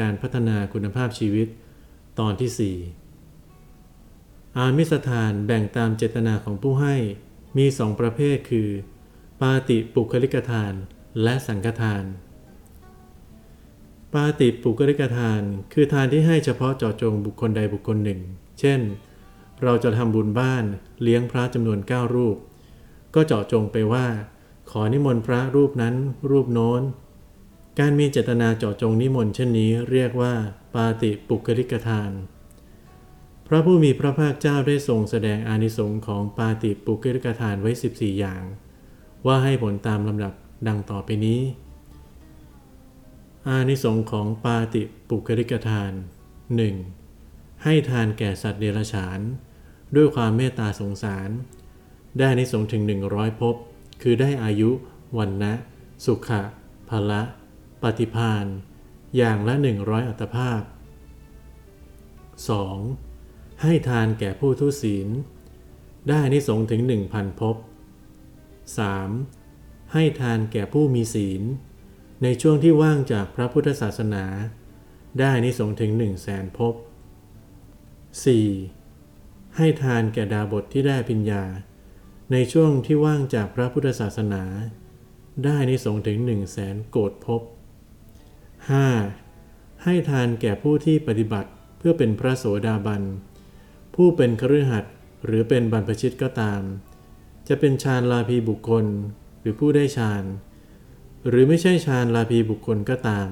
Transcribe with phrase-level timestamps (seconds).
[0.00, 1.48] การพัฒนาคุณภาพชีวิต
[2.18, 6.96] ตอนที่ 4 อามิสทานแบ่งตามเจตนาของผู้ให้
[7.56, 8.68] มีสองประเภทคือ
[9.40, 10.72] ปาติปุคลิกทาน
[11.22, 12.04] และสังฆทาน
[14.12, 18.20] ปาติปุคลิกทาน คือทานที่ให้เฉพาะเจาะจงบุคคลใดบุคคลหนึ่ง
[18.60, 18.80] เช่น
[19.62, 20.64] เราจะทำบุญบ้าน
[21.02, 22.36] เลี้ยงพระจำนวน 9 รูป
[23.14, 24.06] ก็เจาะจงไปว่า
[24.70, 25.94] ขอนิมนต์พระรูปนั้น
[26.30, 26.82] รูปโน้น
[27.82, 30.34] การมีเจตนาเจาะจงนิมนต์เช่นนี้เรียกว่า
[30.74, 32.10] ปาติปุคลิกทาน
[33.46, 38.42] พระผู้มีพระภาคเจ้าได้ทรงแสดงอานิสงค์ของปาติปุคลิกทานไว้ 14 อย่าง
[39.26, 40.32] ว่าให้ผลตามลำดับ
[40.68, 41.40] ดังต่อไปนี้
[43.48, 45.92] อานิสงค์ของปาติปุคลิกทาน
[46.78, 47.64] 1.
[47.64, 49.20] ให้ทานแก่สัตว์เดรัจฉาน
[49.96, 51.30] ด้วยความเมตตาสงสาร
[52.16, 52.82] ได้อานิสงส์ถึง
[53.12, 53.54] 100ภพ
[54.02, 54.70] คือได้อายุ
[55.18, 55.52] วันนะ
[56.04, 56.40] สุขะ
[56.90, 57.22] พละ
[57.82, 58.46] ปฏิพาน
[59.16, 60.62] อย่างละ 100 อัตภาพ
[62.86, 63.62] 2.
[63.62, 65.08] ให้ทานแก่ผู้ทุศีล
[66.08, 67.56] ได้นิสงถึง 1,000ภพ
[69.14, 69.92] 3.
[69.92, 71.42] ให้ทานแก่ผู้มีศีล
[72.22, 74.24] ในช่วงที่ว่างจากพระพุทธศาสนา
[75.20, 76.74] ได้นิสงถึง 1 0 0 0 0แสนภพ
[78.74, 79.56] 4.
[79.56, 81.44] ให้ทานแก่ดาบทที่ได้ปิญญา
[82.32, 84.44] ในช่วงที่ว่างจากพระพุทธศาสนา
[85.44, 87.42] ได้นิสงถึง 1 0 0 0 0แสนโกดภพ
[88.76, 89.84] 5.
[89.84, 93.02] ให้ทานแก่ผู้ที่ปฏิบัติเพื่อเป็นพระโสดาบัน
[93.94, 94.84] ผู้เป็นครือขัด
[95.24, 96.60] หรือเป็นบรรพชิตก็ตาม
[97.48, 98.86] จะเป็นฌานลาภีบุคคล
[99.40, 100.24] หรือผู้ได้ฌาน
[101.28, 103.28] หรือไม่ใช่ฌานลาภีบุคคลก็ตาม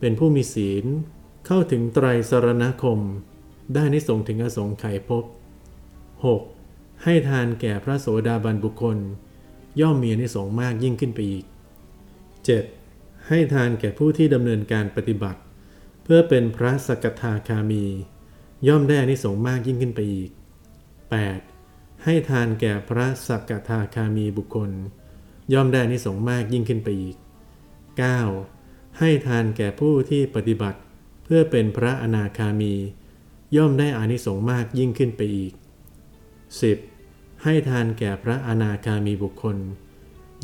[0.00, 0.84] เป็นผู้มีศีล
[1.46, 3.00] เข้าถึงไตรสรณคม
[3.74, 5.24] ได้นิสงถึงอสงไขยภพ
[6.34, 7.02] 6.
[7.02, 8.98] ให้ทานแก่พระโสดาบันบุคคล
[9.80, 11.44] ย่อมมีนิสงมากยิ่งขึ้นไปอีก
[12.54, 12.83] 7.
[13.28, 15.40] ให้ทานแก่ผู้ที่ดำเนินการปฏิบัติ
[16.04, 17.84] เพื่อเป็นพระสกทาคามี
[18.68, 20.30] ย่อมได้อานิสงส์มากยิ่งขึ้นไปอีก
[21.36, 22.04] 8.
[22.04, 24.70] ให้ทานแก่พระสกทาคามีบุคคล
[25.52, 27.16] ย่อมได้อานิสงส์มากยิ่งขึ้นไปอีก
[28.26, 28.98] 9.
[28.98, 30.78] ให้ทานแก่ผู้ที่ปฏิบัติ
[31.24, 32.74] เพื่อเป็นพระอนาคามี
[33.56, 35.52] ย่อมได้อานิสงส์มากยิ่งขึ้นไปอีก
[36.68, 37.42] 10.
[37.42, 39.56] ให้ทานแก่พระอนาคามีบุคคล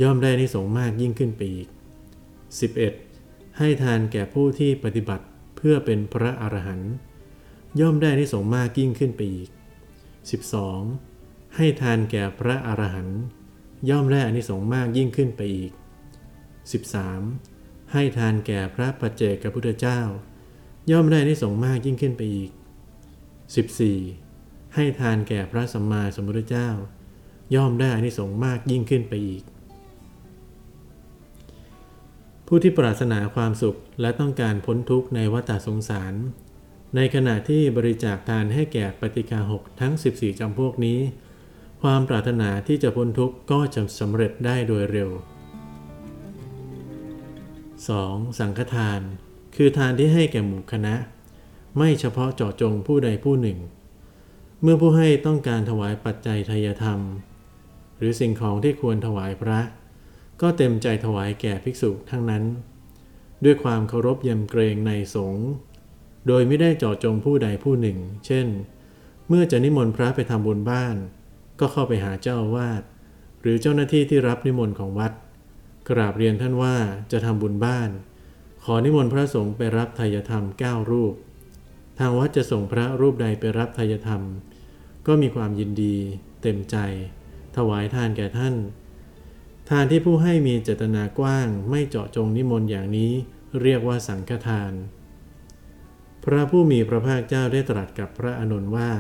[0.03, 1.69] ย่อมได้อานิสงส์มากยิ่งขึ้นไปอีก
[2.59, 3.59] 11.
[3.59, 5.25] ให้ทานแก่ผู้ที่ปฏิบัติ
[5.57, 6.93] เพื่อเป็นพระอรหันต์
[7.81, 9.51] ย่อมได้นิสงส์มากยิ่งขึ้นไปอีก
[10.73, 11.57] 12.
[11.57, 13.21] ให้ทานแก่พระอรหันต์
[13.91, 15.73] ย่อมได้อนิสงส์มากยิ่งขึ้นไปอีก
[17.03, 17.93] 13.
[17.93, 20.01] ให้ทานแก่พระปัจเจกพุทธเจ้า
[20.91, 22.51] ย่อมได้อนิสงส์มากยิ่งขึ้นไปอีก
[23.83, 24.75] 14.
[24.75, 26.69] ให้ทานแก่พระสัมมาสัมพุทธเจ้า
[27.55, 29.43] ย่อมได้อนิสงส์มากยิ่งขึ้นไปอีก
[32.53, 36.15] ผู้ที่ปรารถนาความสุขและต้องการพ้นทุกข์ในวัฏสงสาร
[36.97, 40.99] ในขณะที่บริจาคทานให้แก่ปฏิกาหกทั้ง 14 จำพวกนี้
[41.83, 45.11] ความปรารถนาที่จะพ้นทุกข์ก็จะสำเร็จได้โดยเร็ว
[47.55, 48.39] 2.
[48.39, 49.01] สังฆทาน
[49.57, 50.95] คือทานที่ให้แก่หมู่คณะ
[51.79, 53.59] ไม่เฉพาะเจาะจงผู้ใดผู้หนึ่ง
[54.63, 57.01] เมื่อผู้ให้ต้องการถวายปัจจัยทายธรรม
[57.99, 59.61] หรือสิ่งของที่ควรถวายพระ
[60.41, 62.45] ก็เต็มใจถวายแก่ภิกษุทั้งนั้น
[63.45, 65.49] ด้วยความเคารพยำเกรงในสงฆ์
[66.27, 68.47] โดยไม่ได้เจาะจงผู้ใดผู้หนึ่ง เช่น
[69.29, 70.97] เมื่อจะนิมนต์พระไปทำบุญบ้าน
[71.61, 72.83] ก็เข้าไปหาเจ้าอาวาส
[73.41, 75.13] หรือเจ้าหน้าที่ที่รับนิมนต์ของวัด
[75.89, 76.77] กราบเรียนท่านว่า
[77.13, 77.91] จะทำบุญบ้าน
[78.65, 81.15] ขอนิมนต์พระสงฆ์ไปรับทายธรรม 9 รูป
[81.99, 84.23] ทางวัดจะส่งพระรูปใดไปรับทายธรรม
[85.07, 85.97] ก็มีความยินดี
[86.43, 86.77] เต็มใจ
[87.57, 88.55] ถวายทานแก่ท่าน
[89.73, 93.13] ทานที่ผู้ให้มีเจตนากว้างไม่เจาะจงนิมนต์อย่างนี้
[93.63, 94.73] เรียกว่าสังฆทาน
[96.25, 98.93] พระผู้มีพระภาคเจ้าได้ตรัสกับพระอานนท์ว่า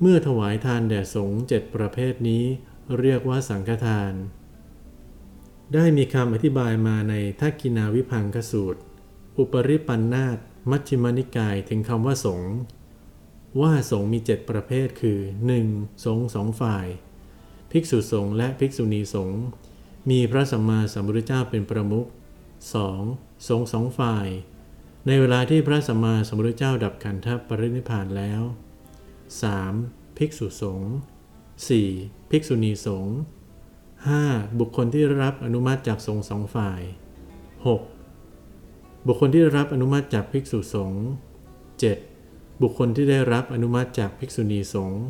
[0.00, 2.44] เมื่อถวายทานแด่สงฆ์เจ็ดประเภทนี้
[2.98, 4.12] เรียกว่าสังฆทาน
[5.74, 8.80] ได้มีคำอธิบายมาในทักกินาวิพังคสูตร
[9.38, 10.38] อุปริปันธาต
[10.70, 12.52] มัชฌิมานิกายถึงคำว่าสงฆ์
[13.60, 15.18] ว่าสงฆ์มีเจ็ดประเภทคือ
[15.62, 16.04] 1.
[16.04, 16.86] สงฆ์สองฝ่าย
[17.70, 19.40] ภิกษุสงฆ์และภิกษุณีสงฆ์
[20.08, 22.06] มีพระสัมมาสัมพุทธเจ้าเป็นประมุข
[22.72, 23.48] 2.
[23.48, 24.28] สงฆ์สองฝ่าย
[25.06, 28.42] ในเวลาที่พระสัมมาสัมพุทธเจ้าดับขันธปรินิพานแล้ว
[29.54, 30.16] 3.
[30.16, 30.92] ภิกษุสงฆ์
[31.58, 32.30] 4.
[32.30, 33.14] ภิกษุณีสงฆ์
[33.88, 34.58] 5.
[34.58, 36.80] บุคคลที่ได้รับอนุมัติจากสงฆ์สองฝ่าย
[38.14, 39.06] 6.
[39.06, 41.02] บุคคลที่ได้รับอนุมัติจากภิกษุสงฆ์
[41.80, 42.62] 7.
[42.62, 45.00] บุคคลที่ได้รับอนุมัติจากภิกษุณีสงฆ์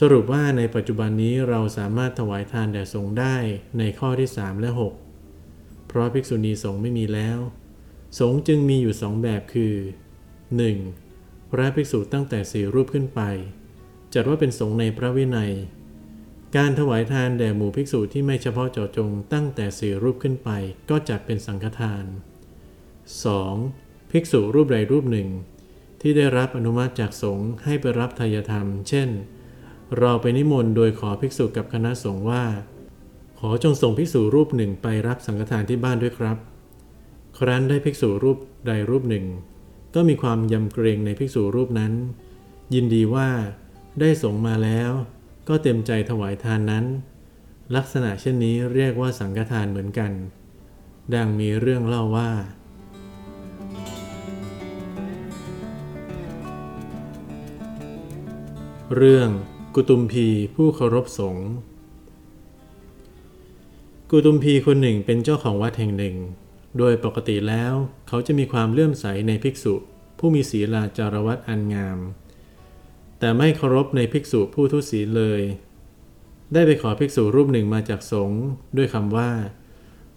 [0.00, 3.36] สรุปว่าในปัจจุบันนี้เราสามารถถวายทานแด่สงฆ์ได้
[3.78, 4.70] ในข้อที่ 3 และ
[5.30, 7.38] 6 เพราะภิกษุณีสงฆ์ไม่มีแล้ว
[8.18, 9.74] สงฆ์จึงมีอยู่สองแบบคือ
[10.82, 11.50] 1.
[11.50, 13.20] พระภิกษุตั้งแต่สี่รูปขึ้นไป
[14.14, 15.52] จัดว่าเป็นสงฆ์ในพระวินัย
[16.56, 20.50] การถวายทานแด่หมู่ภิกษุที่ไม่เฉพาะเจาะจงตั้งแต่สี่รูปขึ้นไป
[20.90, 22.04] ก็จัดเป็นสังฆทาน
[22.88, 24.10] 2.
[24.10, 25.28] ภิกษุรูปใดรูปหนึ่ง
[26.00, 29.08] ที่ได้รับอนุมัติจากสงฆ์ให้ไปรับทายธรรม เช่น
[29.98, 32.44] เราไปนิมนต์โดยขอภิกษุกับคณะสงฆ์ว่า
[33.38, 36.36] ขอจงส่งภิกษุรูปหนึ่งไปรับสังฆทานที่บ้านด้วยครับ
[37.38, 39.26] ครั้นได้ภิกษุรูปใดรูปหนึ่ง
[39.94, 41.92] ก็มีความยำเกรงในภิกษุรูปนั้น
[42.74, 43.28] ยินดีว่า
[44.00, 44.90] ได้สงมาแล้ว
[45.48, 46.84] ก็เต็มใจถวายทานนั้น
[47.76, 50.12] ลักษณะเช่นนี้เรียกว่าสังฆทานเหมือนกัน
[51.14, 52.30] ดังมีเรื่องเล่าว่า
[58.96, 59.30] เรื่อง
[59.76, 61.48] กุตุมพีผู้เคารพสงฆ์
[64.10, 66.16] กุตุมพีคนหนึ่งเป็นเจ้าของวัดแห่งหนึ่ง
[66.78, 67.74] โดยปกติแล้ว
[68.08, 69.74] เขาจะมีความเลื่อมใสในภิกษุ
[70.18, 71.98] ผู้มีศีลาจารวัตอันงาม
[73.18, 75.42] แต่ไม่เคารพในภิกษุผู้ทุศีลเลย
[76.52, 78.42] ได้ไปขอภิกษุรูปหนึ่งมาจากสงฆ์
[78.76, 79.30] ด้วยคำว่า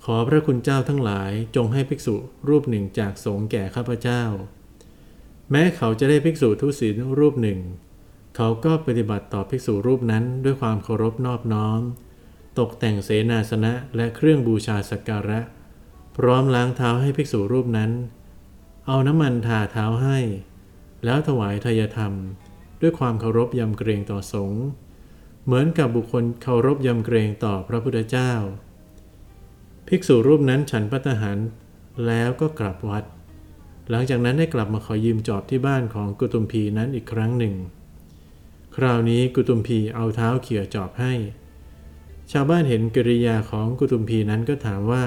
[0.06, 2.16] ขอพระคุณเจ้าทั้งหลายจงให้ภิกษุ
[2.50, 4.24] รูปหนึ่งจากสงฆ์แก่ข้าพเจ้า
[5.52, 7.60] แม้เขาจะได้ภิกษุทุศีลรูปหนึ่ง
[8.36, 11.82] เขาก็ปฏิบัติต่อภิกษุรูปนั้นด้วยความเคารพนอบน้อม
[12.60, 15.40] ตกแต่งเสนาสนะและเครื่องบูชาสักการะ
[16.18, 17.92] พร้อมล้างเท้าให้ภิกษุรูปนั้น
[18.88, 20.20] เอาน้ำมันทาเท้าให้
[21.06, 22.14] แล้วถวายทายธรรม
[22.82, 24.64] ด้วยความเคารพยำเกรงต่อสงฆ์
[25.46, 28.32] เหมือนกับบุคคลเคารพยำเกรงต่อพระพุทธเจ้า
[29.88, 31.38] ภิกษุรูปนั้นฉันพัตหาร
[32.06, 33.04] แล้วก็กลับวัด
[33.90, 37.54] หลังจากนั้นได้กลับมาขอยืมจอบที่บ้านของกุตุมพีนั้นอีกครั้งหนึ่ง
[38.80, 41.14] คราวนี้กุตุมพีเอาเท้าเขี่ยจอบให้
[42.32, 45.06] ชาวบ้านเห็นกิริยาของกุตุมพีนั้นก็ถามว่า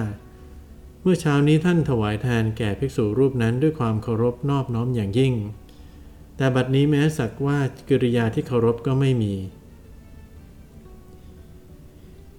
[1.03, 5.35] เมื่อเช้านี้ท่านถวายทานแก่ภิกษุรูปนั้นด้วยความเคารพนอบน้อมอย่างยิ่ง
[6.37, 9.35] แต่บัดนี้แม้สักว่ากิริยาที่เคารพก็ไม่มี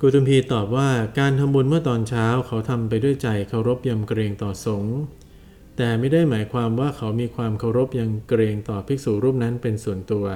[0.01, 0.89] กุตุมพีตอบว่า
[1.19, 4.97] การทำบุญเมื่อตอนเช้าเขาทำไปด้วยใจเคารพยำเกรงต่อสงฆ์
[5.77, 10.27] แต่ไม่ได้หมายความว่าเขามีความเคารพยำเกรงต่อภิกษุรูปนั้นเป็นส่วนตัว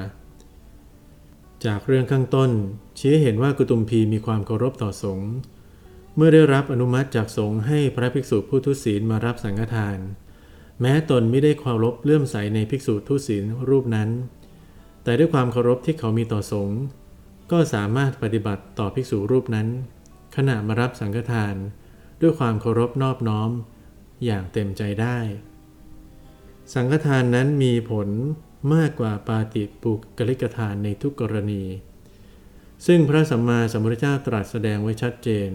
[1.65, 2.51] จากเรื่องข้างต้น
[2.99, 5.29] ชี้เห็นว่ากุตุมพีมีความเคารพต่อสงฆ์
[6.15, 9.97] เมื่อได้รับอนุมัติจากสงฆ์ให้พระภิกษุผู้ทุศีลมารับสังฆทาน
[10.81, 14.09] แม้ตนไม่ได้เคารพเลื่อมใสในภิกษุทุศีลรูปนั้น
[15.03, 16.79] แต่ด้วยความเคารพที่เขามีต่อสงฆ์
[17.51, 19.67] ก็สามารถปฏิบัติต่อภิกษุรูปนั้น
[20.35, 21.55] ขณะมารับสังฆทาน
[22.21, 23.51] ด้วยความเคารพนอบน้อม
[24.25, 25.17] อย่างเต็มใจได้
[26.73, 28.09] สังฆทานนั้นมีผล
[28.71, 31.63] มากกว่าปาติปุกกลิกทานในทุกกรณี
[32.85, 35.49] ซึ่งพระสัมมาสัมพุทธเจ้าตรัสแสดงไว้ชัดเจน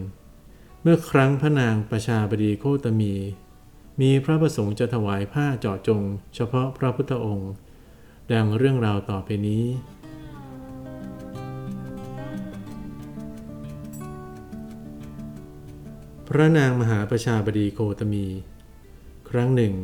[0.82, 3.14] เมื่อครั้งพระนางประชาบดีโคตมี
[4.00, 6.02] มีพระประสงค์จะถวายผ้าเจาะจง
[6.34, 7.52] เฉพาะพระพุทธองค์
[8.32, 9.65] ดังเรื่องราวต่อไปนี้
[16.29, 18.27] พระนางมหาประชาบดีโคตมี
[19.31, 19.74] ครั้งหนึ่ง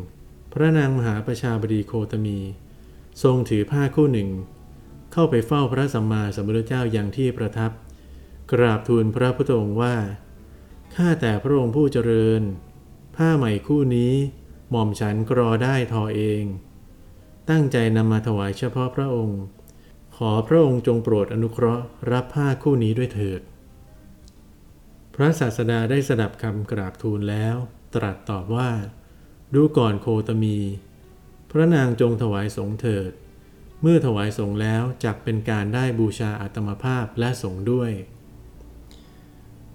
[0.53, 2.39] พระนางมหาประชาบดีโคตมี
[3.23, 4.31] ทรงถือผ้าคู่หนึ่ง
[5.13, 7.71] เข้าไปเฝ้าพระสัมมาสัมพุทธเจ้าอย่างที่ประทับ
[8.53, 9.97] กราบทูลพระพุทธองค์ว่า
[10.95, 12.43] ข้าแต่พระองค์ผู้เจริญ
[13.17, 14.13] ผ้าใหม่คู่นี้
[14.71, 16.43] หม่อมฉันกรอได้ทอเอง
[17.51, 19.41] ตั้งใจนำมาถวายเฉพาะพระองค์
[20.17, 23.41] ขอพระองค์จงโปรดอนุเคราะห์ รับผ้าคู่นี้ด้วยเถิด
[25.15, 27.57] พระศาสดาได้สดับคำกราบทูลแล้ว
[27.95, 28.71] ตรัสตอบว่า
[29.55, 30.59] ดูก่อนโคตมี
[31.57, 33.13] พระนางจงถวายสงเถิด
[33.83, 37.91] เมื่อถวายสงแล้วจักเป็นการได้บูชาอัตมภาพและสงด้วย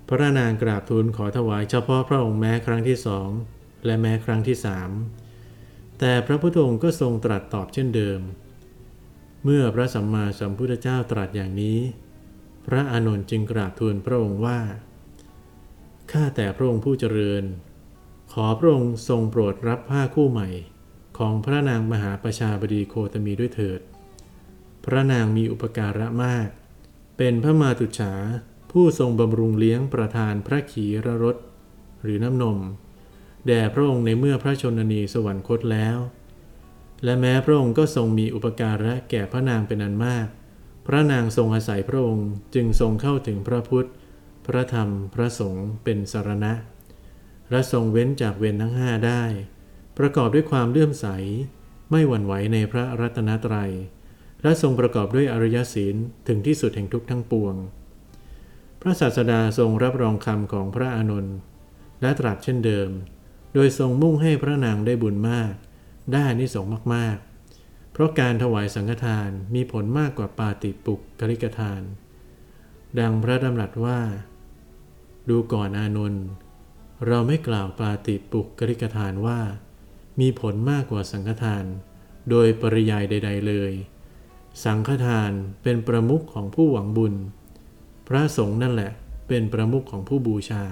[0.09, 3.29] พระนางกราบทูลขอถวายเฉพาะพระองค์แม้ครั้งที่สอง
[3.85, 4.89] และแม้ครั้งที่สาม
[5.99, 8.19] แต่พระพุทธองค์ก็ทรงตรัสตอบเช่นเดิม
[9.43, 11.79] เมื่อพระสัมมาสัมพุทธเจ้าตรัสอย่างนี้
[12.67, 14.59] พระอานนท์จึงกราบทูลพระองค์ว่า
[16.11, 17.43] ข้าแต่พระองค์ผู้เจริญ
[18.33, 20.49] ขอพระองค์ทรงโปรดรับผ้าคู่ใหม่
[21.19, 23.79] ของพระนางมหาประชาบดีโคตมีด้วยเถิด
[24.85, 26.47] พระนางมีอุปการะมาก
[27.17, 28.13] เป็นพระมาตุฉา
[28.71, 31.35] ผู้ทรงบำรุงเลี้ยงประธานพระขีรรส
[32.03, 32.57] หรือน้ำนม
[33.47, 35.97] แด่พระองค์ในเมื่อพระชนนีสวรรคตแล้ว
[37.03, 40.27] และแม้พระองค์ก็ทรงมีอุปการะแก่พระนางเป็นอันมาก
[40.87, 43.89] พระนางทรงอาศัยพระองค์จึงทรงเข้าถึงพระพุทธ
[44.45, 46.53] พระธรรม พระสงฆ์เป็นสารณะ
[47.49, 49.23] และทรงเว้นจากเวรทั้งห้าได้
[49.99, 51.05] ประกอบด้วยความเลื่อมใส
[51.91, 53.71] ไม่หวั่นไหวในพระรัตนตรัย
[54.43, 55.95] และทรงประกอบด้วยอริยศีล
[56.27, 57.55] ถึงที่สุดแห่งทุกทั้งปวง
[58.81, 61.35] พระศาสดาทรงรับรองคำของพระอานนท์
[62.01, 62.89] และตรัสเช่นเดิม
[63.53, 65.53] โดยทรงมุ่งให้พระนางได้บุญมาก
[66.13, 71.81] ได้นิสงส์มากๆ เพราะการถวายสังฆทานมีผลมากกว่าปาติปุกกลิกทาน
[72.99, 73.99] ดังพระดำรัสว่า
[75.29, 76.25] ดูก่อนอานนท์
[77.07, 79.39] เราไม่กล่าวปาติปุกกลิกทานว่า
[80.19, 81.65] มีผลมากกว่าสังฆทาน
[82.29, 83.71] โดยปริยายใด ๆ เลย
[84.63, 85.31] สังฆทาน
[85.63, 87.13] เป็นประมุขของผู้หวังบุญ
[88.07, 88.91] พระสงฆ์นั่นแหละ
[89.27, 90.63] เป็นประมุขของผู้บูชา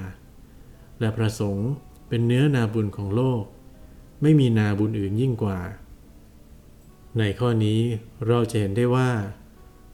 [1.00, 1.70] และพระสงฆ์
[2.10, 3.44] เป็นเนื้อนาบุญของโลก
[4.22, 5.60] ไม่มีนาบุญอื่นยิ่งกว่า
[7.18, 7.82] ในข้อนี้
[8.28, 9.10] เราจะเห็นได้ว่า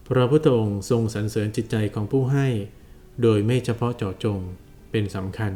[0.08, 2.48] พระพุทธองค์ทรงสรรเสริญจิตใจของผู้ให้
[3.22, 4.40] โดยไม่เฉพาะเจาะจง
[4.92, 5.54] เป็นสำคัญ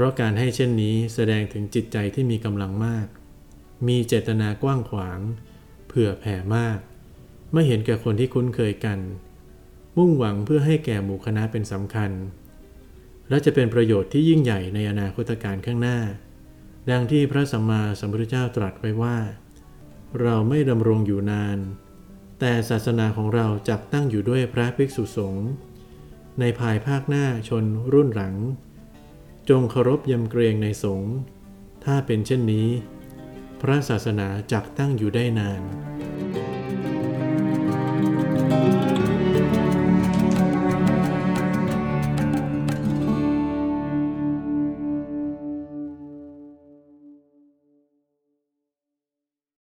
[0.00, 3.06] ราะการให้เช่นนี้แสดงถึงจิตใจที่มีกำลังมาก
[3.88, 5.20] มีเจตนากว้างขวาง
[5.86, 6.78] เผื่อแผ่มาก
[7.52, 8.98] ไม่เห็นแก่คนที่คุ้นเคยกัน
[9.96, 12.10] มุ่งหวังเพื่อให้แก่หมู่คณะเป็นสำคัญ
[13.28, 15.98] และจะเป็นประโยชน์ที่ยิ่งใหญ่ในอนาคตการข้างหน้า
[16.90, 19.18] ดังที่พระสัมมาสัมพุทธเจ้าตรัสไว้ว่า
[20.20, 21.58] เราไม่ดำรงอยู่นาน
[22.40, 25.48] แต่ศาสนาของเราจักตั้งอยู่ด้วยพระภิกษุสงฆ์
[26.40, 28.34] ในภายภาคหน้าชนรุ่นหลัง
[29.48, 31.14] จงเคารพยำเกรงในสงฆ์
[31.84, 32.68] ถ้าเป็นเช่นนี้
[33.60, 35.62] พระศาสนาจักตั้งอยู่ได้นาน